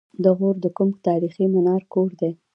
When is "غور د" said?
0.37-0.65